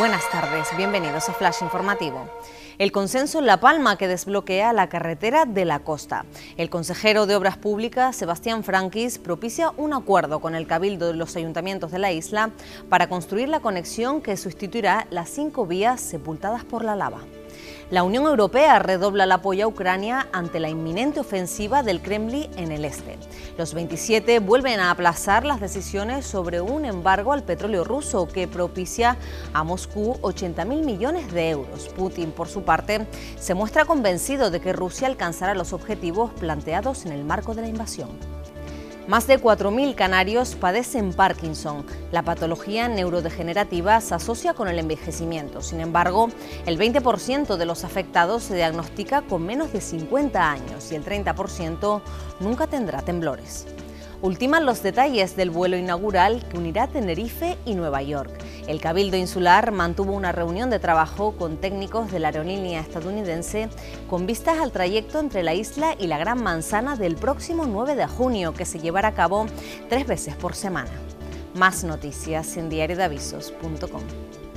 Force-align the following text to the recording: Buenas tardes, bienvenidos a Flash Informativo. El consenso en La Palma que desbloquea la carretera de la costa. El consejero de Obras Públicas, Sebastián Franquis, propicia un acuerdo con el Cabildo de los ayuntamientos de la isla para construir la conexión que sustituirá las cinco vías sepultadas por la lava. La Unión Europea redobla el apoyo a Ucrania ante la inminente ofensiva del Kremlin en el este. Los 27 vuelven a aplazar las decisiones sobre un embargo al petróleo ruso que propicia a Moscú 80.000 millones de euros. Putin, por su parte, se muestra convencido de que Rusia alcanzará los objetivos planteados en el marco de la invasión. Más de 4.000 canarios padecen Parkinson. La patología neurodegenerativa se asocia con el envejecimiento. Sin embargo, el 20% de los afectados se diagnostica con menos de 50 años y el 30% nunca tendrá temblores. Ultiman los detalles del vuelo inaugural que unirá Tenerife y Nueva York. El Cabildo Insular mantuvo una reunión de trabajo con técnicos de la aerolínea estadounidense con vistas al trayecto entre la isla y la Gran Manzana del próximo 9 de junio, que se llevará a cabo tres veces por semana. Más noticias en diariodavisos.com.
Buenas 0.00 0.30
tardes, 0.30 0.66
bienvenidos 0.78 1.28
a 1.28 1.34
Flash 1.34 1.56
Informativo. 1.60 2.26
El 2.78 2.90
consenso 2.90 3.38
en 3.38 3.44
La 3.44 3.60
Palma 3.60 3.98
que 3.98 4.08
desbloquea 4.08 4.72
la 4.72 4.88
carretera 4.88 5.44
de 5.44 5.66
la 5.66 5.80
costa. 5.80 6.24
El 6.56 6.70
consejero 6.70 7.26
de 7.26 7.36
Obras 7.36 7.58
Públicas, 7.58 8.16
Sebastián 8.16 8.64
Franquis, 8.64 9.18
propicia 9.18 9.74
un 9.76 9.92
acuerdo 9.92 10.40
con 10.40 10.54
el 10.54 10.66
Cabildo 10.66 11.08
de 11.08 11.18
los 11.18 11.36
ayuntamientos 11.36 11.90
de 11.90 11.98
la 11.98 12.12
isla 12.12 12.48
para 12.88 13.10
construir 13.10 13.50
la 13.50 13.60
conexión 13.60 14.22
que 14.22 14.38
sustituirá 14.38 15.06
las 15.10 15.28
cinco 15.28 15.66
vías 15.66 16.00
sepultadas 16.00 16.64
por 16.64 16.82
la 16.82 16.96
lava. 16.96 17.20
La 17.90 18.04
Unión 18.04 18.26
Europea 18.26 18.78
redobla 18.78 19.24
el 19.24 19.32
apoyo 19.32 19.64
a 19.64 19.68
Ucrania 19.68 20.28
ante 20.30 20.60
la 20.60 20.68
inminente 20.68 21.18
ofensiva 21.18 21.82
del 21.82 22.00
Kremlin 22.00 22.48
en 22.56 22.70
el 22.70 22.84
este. 22.84 23.18
Los 23.58 23.74
27 23.74 24.38
vuelven 24.38 24.78
a 24.78 24.92
aplazar 24.92 25.44
las 25.44 25.60
decisiones 25.60 26.24
sobre 26.24 26.60
un 26.60 26.84
embargo 26.84 27.32
al 27.32 27.42
petróleo 27.42 27.82
ruso 27.82 28.28
que 28.28 28.46
propicia 28.46 29.16
a 29.52 29.64
Moscú 29.64 30.14
80.000 30.22 30.84
millones 30.84 31.32
de 31.32 31.50
euros. 31.50 31.88
Putin, 31.88 32.30
por 32.30 32.46
su 32.46 32.62
parte, 32.62 33.08
se 33.40 33.54
muestra 33.54 33.84
convencido 33.84 34.52
de 34.52 34.60
que 34.60 34.72
Rusia 34.72 35.08
alcanzará 35.08 35.56
los 35.56 35.72
objetivos 35.72 36.30
planteados 36.38 37.06
en 37.06 37.12
el 37.12 37.24
marco 37.24 37.56
de 37.56 37.62
la 37.62 37.68
invasión. 37.68 38.39
Más 39.08 39.26
de 39.26 39.40
4.000 39.40 39.94
canarios 39.94 40.54
padecen 40.54 41.12
Parkinson. 41.12 41.84
La 42.12 42.22
patología 42.22 42.86
neurodegenerativa 42.86 44.00
se 44.00 44.14
asocia 44.14 44.54
con 44.54 44.68
el 44.68 44.78
envejecimiento. 44.78 45.62
Sin 45.62 45.80
embargo, 45.80 46.28
el 46.66 46.78
20% 46.78 47.56
de 47.56 47.66
los 47.66 47.84
afectados 47.84 48.44
se 48.44 48.54
diagnostica 48.54 49.22
con 49.22 49.44
menos 49.44 49.72
de 49.72 49.80
50 49.80 50.50
años 50.50 50.92
y 50.92 50.94
el 50.94 51.04
30% 51.04 52.02
nunca 52.40 52.66
tendrá 52.66 53.02
temblores. 53.02 53.66
Ultiman 54.22 54.66
los 54.66 54.82
detalles 54.82 55.34
del 55.34 55.50
vuelo 55.50 55.78
inaugural 55.78 56.46
que 56.48 56.58
unirá 56.58 56.86
Tenerife 56.86 57.56
y 57.64 57.74
Nueva 57.74 58.02
York. 58.02 58.30
El 58.66 58.78
Cabildo 58.78 59.16
Insular 59.16 59.72
mantuvo 59.72 60.12
una 60.12 60.30
reunión 60.30 60.68
de 60.68 60.78
trabajo 60.78 61.32
con 61.38 61.56
técnicos 61.56 62.12
de 62.12 62.18
la 62.18 62.28
aerolínea 62.28 62.80
estadounidense 62.80 63.70
con 64.10 64.26
vistas 64.26 64.58
al 64.58 64.72
trayecto 64.72 65.20
entre 65.20 65.42
la 65.42 65.54
isla 65.54 65.94
y 65.98 66.06
la 66.06 66.18
Gran 66.18 66.42
Manzana 66.42 66.96
del 66.96 67.16
próximo 67.16 67.64
9 67.64 67.96
de 67.96 68.06
junio, 68.06 68.52
que 68.52 68.66
se 68.66 68.78
llevará 68.78 69.08
a 69.08 69.14
cabo 69.14 69.46
tres 69.88 70.06
veces 70.06 70.34
por 70.34 70.54
semana. 70.54 70.90
Más 71.54 71.82
noticias 71.82 72.58
en 72.58 72.68
diariodavisos.com. 72.68 74.49